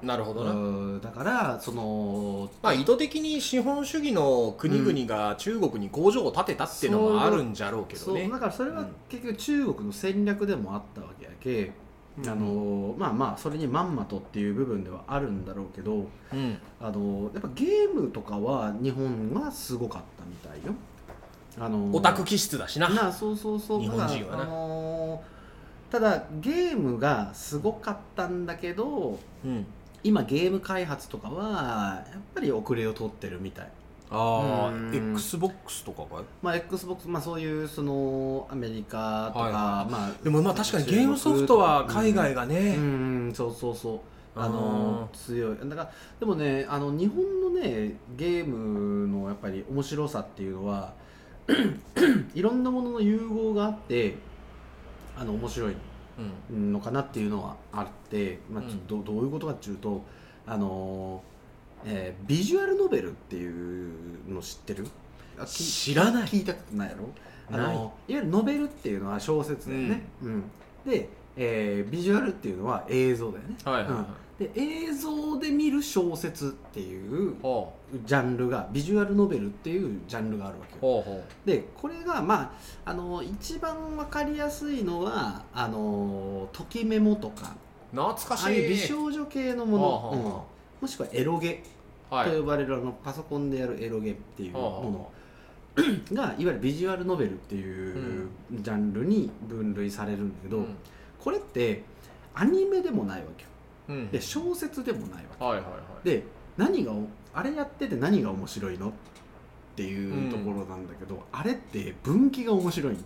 [0.00, 0.54] なるほどな、う
[0.96, 1.00] ん。
[1.00, 8.88] だからそのまあ、意図的に資本主義の国々が中国に工場を建てたっていうのもあるんじゃろうけどそうねだからそれはうん。
[9.08, 11.72] 結局中国の戦略でもあったわけやけ、
[12.30, 16.58] あのまあまあそれにまんまとっていう部分ではあるんだろうけどうん。
[16.80, 20.74] あのやっぱゲームとかは日本はすごかったみたいよ
[21.60, 22.88] あのオタク気質だしな。
[22.88, 23.80] なあそうそうそう。
[23.80, 24.42] 日本人はな。
[24.42, 25.22] あの
[25.90, 29.66] ただゲームがすごかったんだけどうん。
[30.04, 33.68] 今ゲーム開発とかはやっぱり遅れを取ってるみたい。
[34.10, 34.94] ああうん。
[34.94, 36.24] XBOX とかかい？
[36.40, 43.32] まあ XBOX まあそういうそのアメリカとか、はいはいまあでもまあ確かにゲームソフトは海外がうん、ね、うん。
[43.34, 44.00] そうそうそう。
[44.36, 45.56] あの強い。
[45.64, 50.94] だからでもねあの日本のねゲームのやっぱり面白さっていうのは
[52.34, 54.16] いろんなものの融合があって
[55.16, 55.74] あの面白い
[56.50, 56.72] うん。
[56.72, 60.02] のかなっていうのはあって、まあ、ちょっとどどういうことかっていうと
[60.46, 61.22] あの、
[61.84, 63.92] えービジュアルノベルっていう
[64.28, 64.86] の知ってる？
[65.46, 66.24] 知らない。
[66.24, 67.08] 聞いたことないやろ？
[67.52, 67.76] あのい。
[67.76, 70.42] わゆるノベルっていうのは小説だよね、うん。
[70.84, 71.08] で、
[71.40, 74.06] えービジュアルっていうのは映像だよね、はいはいはい、うん。
[74.38, 74.50] で
[74.88, 77.72] 映像で見る小説っていうほ
[78.04, 80.78] ジャンルがビジュアルノベルっていうジャンルがあるわけよ。
[80.78, 81.02] うほう。
[81.02, 82.52] ほでこれがま
[82.84, 87.54] ああの一番わかりやすいのはあのときメモとか。
[87.92, 88.44] う懐かしい。
[88.44, 90.06] ああいう美少女系のもの、はあはあ。
[90.06, 90.22] はあうん。
[90.24, 90.42] も
[90.88, 91.62] しくはエロゲ。
[92.10, 92.30] はい。
[92.30, 94.82] と呼ばれるあのパソコンでやるエロゲっていうはあはあ。
[94.82, 95.12] もの。
[96.12, 100.76] がいわゆるビジュアルノベルっていうジャンルに分類されるんだけど、うん
[101.22, 101.84] これって
[102.34, 103.48] アニメでもないわけよ。
[103.88, 104.10] うん。
[104.10, 105.44] で小説でもないわけ。
[105.44, 105.70] はいはいは
[106.04, 106.08] い。
[106.08, 106.24] で
[106.56, 108.92] 何がおあれやってて何が面白いのっ
[109.76, 112.98] ていうところなんだけど、あれって分岐が面白いの。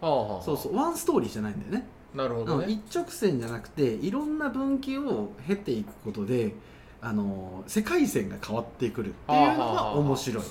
[0.00, 0.42] はあはあはあ。
[0.42, 0.76] そうそう。
[0.76, 1.86] ワンストーリーじゃないんだよね。
[2.14, 2.64] なるほどね。
[2.64, 6.54] うん一直線じゃなくていろんな分岐を経ていくことで
[7.00, 10.44] あの世界線が変わってくるっていうのが面白い。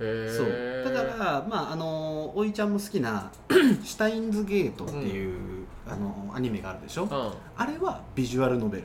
[0.00, 0.46] へそう。
[0.48, 3.30] えだからまああのおいちゃんも好きな
[3.84, 5.59] 「シュタインズゲート」っていう、
[5.90, 7.32] あのアニメがあるでしょ、うん。
[7.56, 8.84] あれはビジュアルノベル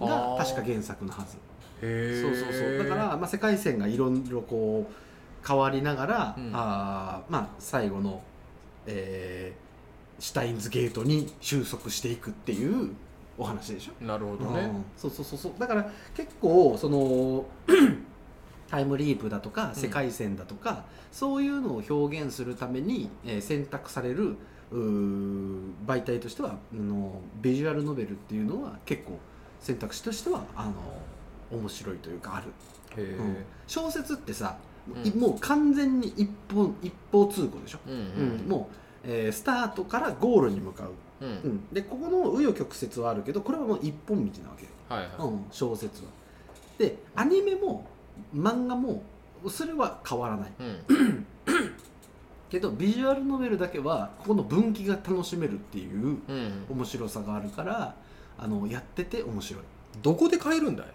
[0.00, 0.44] がはあ。
[0.44, 1.36] 確か原作のはず。
[1.82, 2.78] へそうそうそう。
[2.78, 6.50] だから、まあ、世界線がいろいろこう変わりながら、うん。
[6.54, 8.22] あーまあ、最後の、
[8.86, 9.68] えー
[10.20, 12.90] シュタインズゲートに収束していくっていう
[13.38, 14.62] お話でしょ、なるほどね。
[14.62, 14.84] うん。
[14.96, 15.52] そうそうそうそう。
[15.60, 17.44] だから結構その
[18.68, 24.36] タイムリープだとか世界線だとか、そういうのを表現するために、えー選択される
[24.70, 29.18] 媒体としてはあのビジュアルノベルっていうのは結構
[29.60, 30.72] 選択肢としてはあの
[31.58, 33.36] 面白いというかある、へうん。
[33.66, 34.58] 小説ってさ、
[34.94, 35.06] うん。
[35.06, 37.98] いもう完全に一方一方通行でしょ、えうん。
[38.42, 38.48] うん。
[38.48, 41.28] もう、えースタートからゴールに向かう、うん。
[41.28, 41.34] うん。
[41.36, 44.64] うん、でここの紆余曲折はあるけどこれはもう一本道なわけ。
[44.64, 45.10] よ、はいはい。
[45.18, 46.10] うん、小説は。
[46.78, 47.86] でアニメも
[48.34, 49.02] 漫画も
[49.48, 50.52] それは変わらない。
[50.60, 51.26] うん
[52.50, 56.64] けどビジュアルノベルだけはここの分岐が楽しめるっていううん。
[56.70, 57.94] 面白さがあるから
[58.38, 59.62] あのやってて面白い。
[60.02, 60.86] どこで買えるんだい？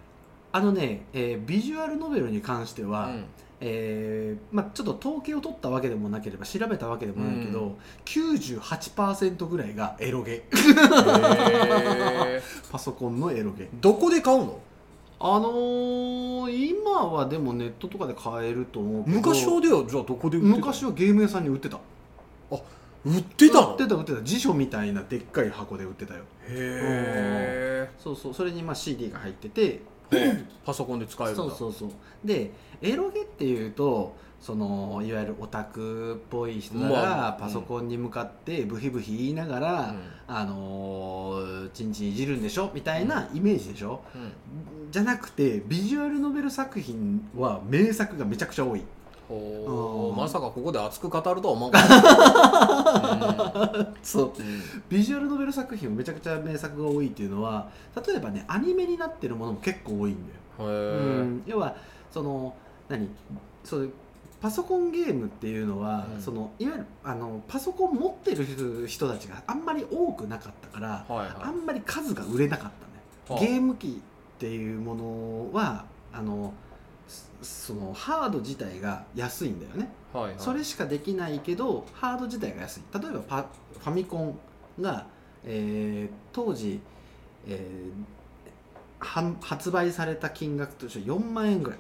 [0.52, 3.26] あのね、えービジュアルノベルに関しては、うん。
[3.66, 7.76] えーまあ、ちょっと統計を取ったわけでもなければ調べたわけでもないけど、うん。
[8.04, 10.44] 98%ぐらいがエロゲ。
[12.72, 13.70] パソコンのエロゲ。
[13.82, 14.60] どこで買うの？
[15.26, 21.80] あのー、今はでもネットとかで買えると思うけど昔はではじゃあどこで売ってた昔はゲーム屋さんに売ってた。
[23.06, 23.62] 売ってた？
[23.62, 24.22] の売ってた売ってた。
[24.22, 26.24] 辞書みたいなでっかい箱で売ってたよ。
[26.50, 28.34] へそうそう。
[28.34, 29.80] それにまあ CD が入ってて。
[30.12, 31.44] えパソコンで使えるんだ。
[31.44, 31.90] そうそうそう。
[32.26, 40.00] でエロゲっていうとそのいわゆるオタクっぽい人がまあパソコンに向かってブヒブヒ言いながら、うん。
[40.28, 44.92] あのーチンチンいじるんでしょみたいなイメージでしょ、うん。
[44.92, 48.82] じゃなくてビジュアルノベル作品は名作がめちゃくちゃ多い。
[48.82, 48.84] う。
[48.84, 48.86] ん。
[49.30, 51.86] ほうまさかここで熱く語るとは思わなか
[53.66, 54.26] った、そう。
[54.26, 54.62] うん。
[54.90, 57.70] ビジュアルノベル作品はめちゃくちゃ名作が多いっていうのは
[58.06, 60.18] 例えばねアニメになってるものも結構多いん
[60.58, 60.70] だよ。
[60.70, 60.72] う
[61.24, 61.44] ん。
[61.46, 61.78] 要は
[62.12, 62.54] その
[62.90, 63.08] 何？
[63.64, 63.90] そう
[64.44, 66.22] パソコンゲームっていうのは、うん。
[66.22, 71.30] そのいわゆるあのパソコン持ってる人人たちがあんまり多くなかったから、はいはい。
[71.44, 72.72] あんまり数が売れなかっ
[73.26, 73.40] たね、はあ。
[73.40, 76.54] ゲーム機っていうものはあの
[77.42, 80.34] そそのハード自体が安いんだよね、はいはい。
[80.38, 82.82] それしかできないけどハード自体が安い。
[82.94, 83.46] 例えばパ
[83.80, 84.38] ファミコン
[84.82, 85.08] が、
[85.46, 86.82] えー当時、
[87.48, 88.24] えー
[89.00, 91.80] は発売された金額として4万円ぐらい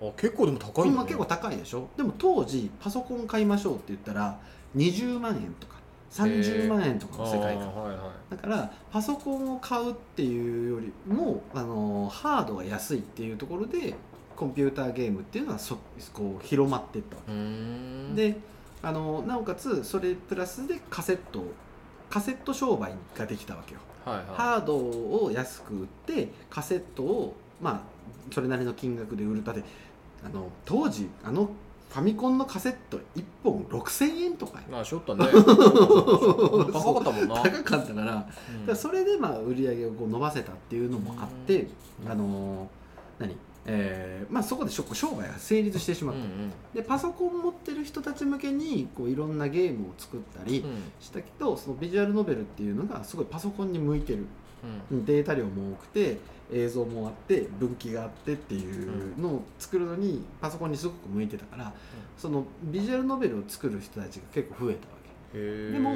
[0.00, 1.88] あ結構でも高いんだ、ね、まあ結構高いでしょ？
[1.96, 4.38] でも当時パソコン買いましょうって言ったら
[4.76, 5.76] 20万円とか
[6.10, 7.74] 30万円とかの世界観。
[7.74, 8.30] はいはい。
[8.30, 13.94] だからパソコンを買うっていうよりもあのハードが安いっていうところで
[14.36, 15.76] コンピューターゲームっていうのはそ
[16.14, 17.16] こう広まっていった。
[17.16, 18.36] わけで
[18.82, 21.42] あのなおかつそれプラスでカセット
[22.08, 23.80] カセット商売ができたわけよ。
[24.04, 24.26] はいはい。
[24.28, 27.80] ハードを安く売ってカセットをまあ
[28.32, 29.44] それなりの金額で売る。
[29.44, 29.62] だって
[30.24, 31.50] あの当時あの
[31.90, 35.24] ファミコンのカセット1本6000円とかよまあしょったね。
[35.24, 38.28] 高かったもんな高かったから。
[38.60, 41.68] うんらそれでまあ売り上げをこう伸ばせたっていうのもあって、
[42.04, 42.10] うん。
[42.10, 42.68] あのー
[43.20, 43.36] 何？
[43.70, 46.52] えーまあ、そこで商売が成立してしまった、うんうん。
[46.74, 50.82] でパソコン持ってる人たち向けにこういろんなゲームを作ったりうん。
[51.00, 54.18] したけどそのビジュアルノベルっていうのがすごいパソコンに向いてる。
[54.20, 54.28] うん
[54.90, 56.18] データ量も多くて
[56.52, 61.72] 映像もあって分岐があってっていうのを作るのにパソコンにすごく向いてたから、
[62.16, 64.94] そのビジュアルノベルを作る人たちが結構増えたわ
[65.32, 65.38] け。
[65.72, 65.94] でも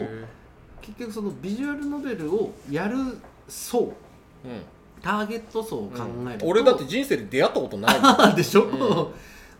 [0.81, 2.96] 結局そのビジュアルノベルをやる
[3.48, 3.92] 層うん。
[5.01, 7.92] ターゲット層を考えると、俺だって人生で出会ったことな
[8.33, 8.62] い でしょ、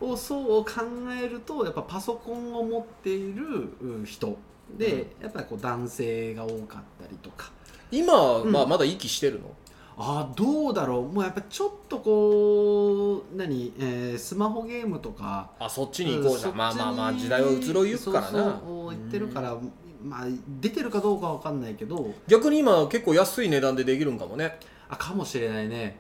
[0.01, 0.83] うを層を考
[1.21, 3.45] えるとやっぱパソコンを持っている
[3.81, 4.37] うん人。
[4.79, 7.51] で、やっぱりこう男性が多かったりとか
[7.93, 8.51] 今、うん。
[8.53, 9.55] まあ、まだ息してるの？
[9.95, 11.03] ああどうだろう。
[11.03, 15.51] もうやっぱちょっとこう何、えースマホゲームとか。
[15.61, 18.31] あそっちに行こうじゃん、まあまあまあ時代は移ろいゆくからな。
[18.31, 19.55] そうそう言ってるから、
[20.03, 20.27] まあ
[20.61, 22.11] 出てるかどうかわかんないけど。
[22.27, 24.59] 逆に今結構安い値段でできるんかもね。
[24.89, 25.99] あかもしれないね。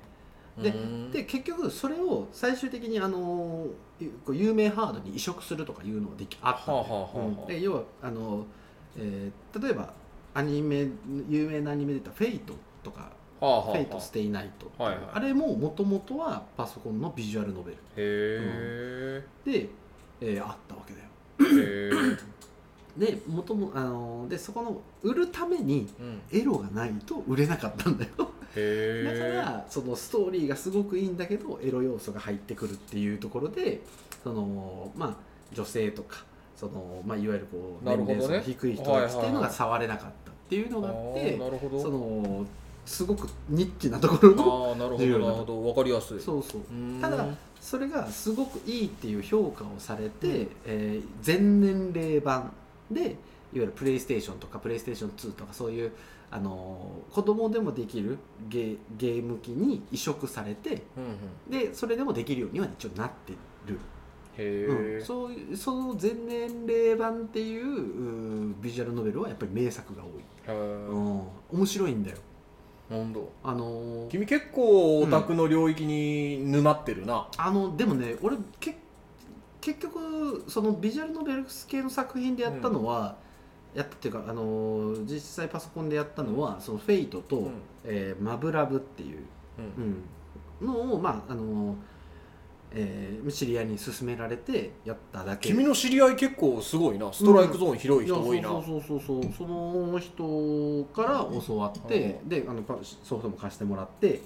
[0.60, 1.10] でうん。
[1.10, 3.66] で結局それを最終的にあの
[4.30, 7.26] 有名ハードに移植するとかいうのができあったのよはあはあはあはあ。
[7.26, 7.46] うん。
[7.46, 8.46] で要はあの、
[8.96, 9.92] えー例えば
[10.34, 10.88] アニメ
[11.28, 13.72] 有名なアニメで言ったら「Fate」とかはあはあ「はあ。
[13.72, 15.04] Fate/stay night」はいはい。
[15.14, 17.78] あれももともとはパソコンのビジュアルノベル。
[17.96, 19.68] へで、
[20.20, 22.16] えーあったわけだよ。
[22.96, 26.20] で元もあのでそこの売るためにうん。
[26.38, 28.10] エロがないと売れなかったんだよ。
[28.54, 33.80] へだかえらそのストーリーがすごくいいんだけどエロ要素が入ってくるっていうところで
[34.22, 35.16] そのまあ
[35.54, 36.24] 女性とか
[36.62, 41.82] その、まあ、いわゆるこう年齢層の低い人たちっていうのが触れなかったっていうのがあってなるほど。
[41.82, 42.46] その
[42.86, 45.28] すごくニッチなところのああなるほどな。
[45.28, 45.60] るほど。
[45.62, 46.20] 分かりやすい。
[46.20, 46.60] そうそう。
[47.00, 47.26] ただ
[47.60, 50.48] それがすごくいいっていう評価をされて、うん。
[50.66, 52.52] えー全年齢版
[52.92, 53.16] でいわ
[53.54, 55.92] ゆるプレイステーションとかプレイステーション2とかそういう、
[56.30, 61.04] あのー子供でもできるゲゲーム機に移植されてうん
[61.56, 61.68] うん。
[61.68, 63.32] でそれでもできるようには一応なって
[63.66, 63.78] る、
[64.38, 72.16] うん、そうその全年齢版っていううービジュアルノベルはやっぱり名作が多い、へうん、面白いんだよ。
[72.90, 73.20] なんだ？
[73.44, 77.28] あのー君結構オタクの領域に沼ってるな。
[77.36, 78.76] あのでもね俺け
[79.60, 83.16] 結局そのビジュアルノベル系の作品でやったのは、
[83.74, 87.52] やったっていうかあの実際パソコンでやったのはそのフェイトと、うん。
[87.84, 89.18] えーマブラブっていう、
[90.60, 90.64] うん。
[90.64, 90.66] うん。
[90.66, 91.76] のをまああの
[92.74, 95.48] えー知り合いに勧められてやっただけ。
[95.50, 97.12] 君の知り合い結構すごいな。
[97.12, 104.20] ストライクゾーン広い人多いな、やそうそうそうそうその人から教わって、であのかソフトも貸してもらって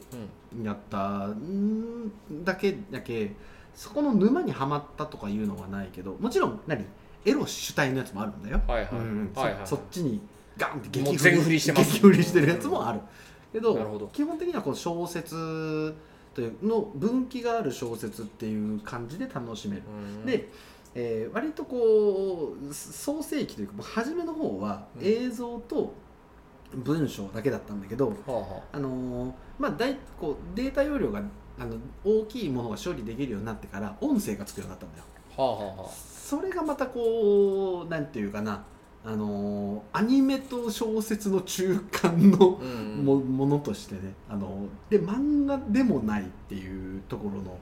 [0.63, 2.11] やったん
[2.43, 3.33] だけだけ
[3.75, 6.85] そこの沼にはまったとかいうのはないけどもちろん何？
[7.27, 9.31] エロ主体のやつもあるんだよ、はいはい、うん。
[9.35, 9.67] そはいはい。
[9.67, 10.21] そっちに
[10.57, 13.01] ガンって激全振りして激振りしてるやつもある。
[13.53, 14.07] けどなるほど。
[14.09, 15.95] 基本的にはこう小説
[16.37, 19.83] というの分岐がある小説っていう感じで楽しめる。
[20.21, 20.27] うん。
[20.27, 20.49] で、
[20.95, 25.07] えー割とこう創世記というかもう初めの方はうん。
[25.07, 25.95] 映像と
[26.75, 28.79] 文章だけだったんだけど、はあはあ。
[28.79, 31.23] のーまあ大こうデータ容量が
[31.59, 35.05] あの大きいものが処理できるようになってから音声がつくようになったんだよ。
[35.39, 35.91] あはあはあはあ。
[35.91, 38.63] それがまたこうなんていうかな
[39.07, 47.57] あのーアニメと小説の中間のうんもものとしてねあので漫画でもないっていうところの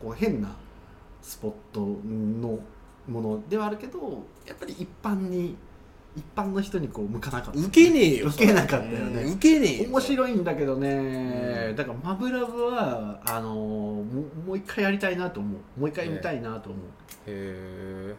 [0.00, 0.54] こう変な
[1.20, 2.60] スポットの
[3.08, 5.56] ものではあるけどやっぱり一般に
[6.16, 7.58] 一般の人にこう向かなかった。
[7.58, 9.22] 受けねえよ受けなかったよね。
[9.22, 9.90] うん受けねえよ。
[9.90, 11.76] 面白いんだけどね、うん。
[11.76, 14.04] だからマブラブはあのもう
[14.46, 15.80] もう一回やりたいなと思う。
[15.80, 16.82] もう一回見たいなと思う、
[17.26, 18.14] へえ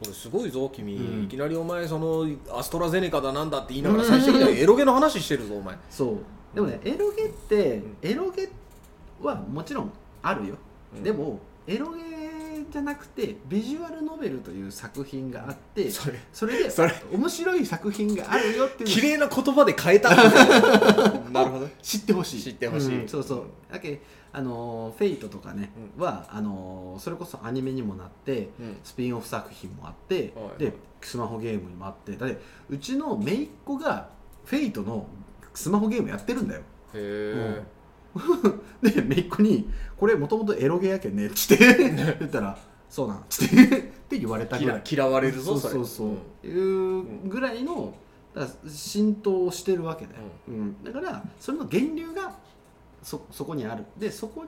[0.00, 1.24] これすごいぞ君、うん。
[1.24, 5.76] いきなりお前そのアストラゼネカだなんだって言いながら最終的にはエロゲの話してるぞお前。
[5.90, 6.16] そう。
[6.54, 7.96] でもねエロゲって、うん。
[8.02, 8.48] エロゲ
[9.20, 10.54] はもちろんあるよ、
[10.96, 11.02] うん。
[11.02, 12.00] でもエロゲ
[12.70, 18.88] じゃなくてビジュアルノベルという作品があってそれそれでそれ面白い作品があるよっていう。
[18.88, 20.14] 綺麗な言葉で変えた
[21.30, 21.68] なるほど。
[21.82, 22.42] 知ってほしい。
[22.42, 23.00] 知ってほしい。
[23.00, 23.44] うんそうそう。
[23.72, 24.00] だけ
[24.32, 28.76] あの Fate とかね、はあのそれこそアニメにもなってうん。
[28.84, 34.08] スピンオフ作品もあって、はいでスマホゲームにもあってだってうちの姪っ子が
[34.44, 35.06] Fate の
[35.54, 36.60] スマホゲームやってるんだよ。
[36.60, 37.62] へえ
[38.82, 44.82] で姪っ子に「これもともとエロゲやけんね」っつって言ったら「そうなん」っつって って言われたぐらい。
[44.90, 46.50] 嫌嫌われるぞそうそうそう、れ。
[46.50, 47.94] いうぐらいの
[48.34, 50.18] だから浸透をしてるわけだよ、
[50.48, 50.82] うん。
[50.82, 52.36] だからそれの源流が
[53.02, 53.84] そそこにある。
[53.98, 54.44] でそこ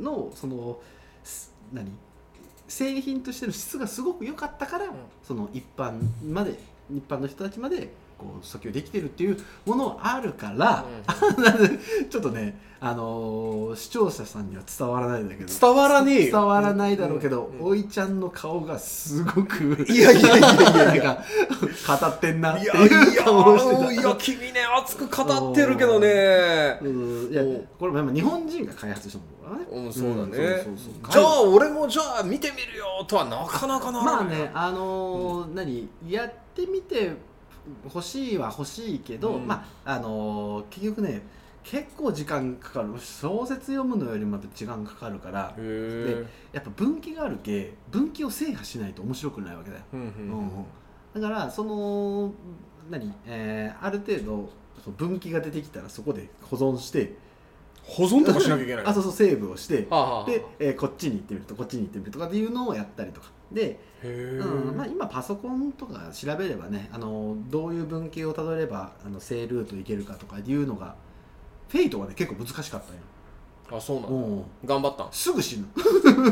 [0.00, 0.80] のその
[1.22, 1.90] す何？
[2.68, 4.86] 製品としての質がすごく良かったから、
[5.24, 6.56] その一般まで
[6.88, 10.84] 一般の人たちまでこう訴求できてるっていうものはあるから、
[12.10, 15.52] ちょっとね、あのー視聴者さんには伝わらないんだけど。
[15.60, 16.32] 伝わらねえよ。
[16.32, 17.66] 伝わらないだろうけど、うん。
[17.68, 21.14] おいちゃんの顔がすごくいやいやいやいやいや。
[21.86, 23.92] なんか語ってんなっていう顔をしてた。
[23.92, 26.78] いや君ね熱く語ってるけどね。
[26.82, 27.30] うん。
[27.30, 29.86] いやおこれ日本人が開発したものだからね。
[29.86, 31.12] うんそうだね、そうそうそう。
[31.12, 37.12] じゃあ俺もじゃあ見てみるよとはなかなかならないまあねあのー何やってみて
[37.84, 39.46] 欲しいは欲しいけど、うん。
[39.46, 41.22] まああのー結局ね
[41.62, 42.88] 結構時間かかる。
[42.98, 45.54] 小説読むのよりまた時間かかるから。
[45.58, 50.08] へやっぱ分岐があるけ分岐を制覇しないと面白くないわけだよ、えうんうん。
[50.38, 50.64] うん
[51.12, 52.32] だからその
[52.88, 54.50] 何、えーある程度
[54.82, 57.16] その分岐が出てきたらそこで保存して。
[57.82, 59.86] 保存とかしなきゃいけないあそうそうセーブをして。
[59.90, 60.26] はあはあはあ。
[60.26, 70.94] で、えーこっちに行ってみるとこっちに行ってみるとかっていうのをやったりとかで、うんまあ、今パソコンとか調べればねあのどういう分岐をたどればあの正ルート行けるかとかいうのが
[71.68, 73.02] フェイトはね結構難しかったんよ。
[73.72, 74.44] あそうなんだうん。
[74.64, 75.08] 頑張ったん？
[75.12, 75.66] すぐ死ぬ。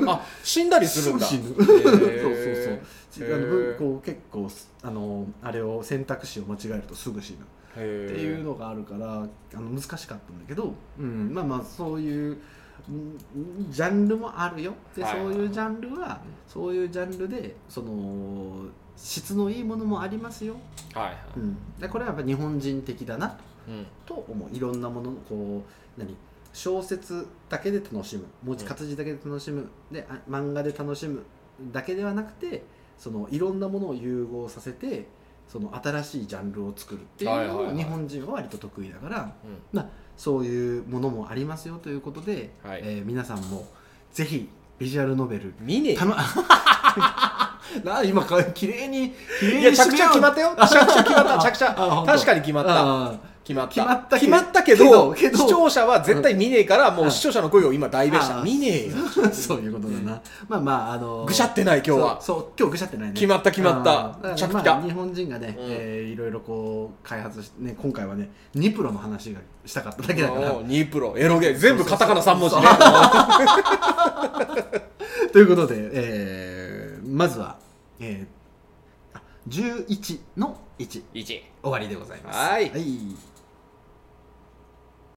[0.09, 1.26] あ死んだりするんだ。
[1.26, 1.54] すぐ死ぬ。
[1.64, 3.35] そうそうそう。
[3.35, 4.48] あのこう結構
[4.83, 7.38] あのあれを選択肢を間違えるとすぐ死ぬ。
[7.74, 9.22] っていうのがあるから
[9.54, 12.40] あの難しかったんだけど、うん、まあまあそういううん
[13.70, 14.74] ジャンルもあるよ。
[14.94, 15.12] で、はい。
[15.12, 20.56] そういうジャンルはそういうジャンルでその質のいいものもありますよ、
[20.94, 21.16] はいはい。
[21.36, 23.38] うん、でこれはやっぱ日本人的だな
[23.68, 23.86] うん。
[24.06, 24.56] と思う。
[24.56, 25.62] いろんなものこ
[25.96, 26.16] う何？
[26.54, 28.24] 小説だけで楽しむ。
[28.42, 31.22] 文字活字だけで楽しむ、であ漫画で楽しむ
[31.70, 32.64] だけではなくて
[32.96, 35.06] そのいろんなものを融合させて
[35.46, 37.74] その新しいジャンルを作るっていうのはいはいはい。
[37.74, 39.58] を日本人は割と得意だから、うん。
[39.72, 39.88] まあ、
[40.18, 42.81] そういうものもありますよということで、はい。
[42.85, 43.66] えー皆さんも
[44.12, 46.14] ぜひビジュアルノベル見ねえたの
[47.85, 50.54] な今か綺麗に綺麗に着地は決まったよ。
[50.57, 51.38] 着地は 決まった。
[51.52, 52.70] 着地あ本当は確かに決まった。
[52.76, 53.14] あ
[53.48, 53.74] 決まった。
[53.74, 58.92] 決まったけ決まったけどけど視聴者は絶対見ねえからもう視聴者の声を今代弁しあた見ねえよ。
[58.96, 62.20] ー そういうことだな、まあまああのーぐしゃってない今日は。
[62.20, 63.14] そう今日ぐしゃってないね。
[63.14, 64.34] 決まった決まった。
[64.37, 65.64] 着地だまあ日本人がね、うん。
[65.70, 70.52] えーいろいろこう開発してね今回はねニプロの話がしたかっただけだから。
[70.64, 71.14] ニープロ。
[71.16, 72.62] エロゲ全部カタカナ3文字ね。
[75.32, 77.56] ということで、えーまずは、
[78.00, 82.37] えーあ11の1 1終わりでございます。
[82.38, 82.68] はい。
[82.70, 83.27] はい